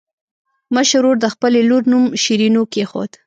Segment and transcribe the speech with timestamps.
[0.75, 3.11] مشر ورور د خپلې لور نوم شیرینو کېښود.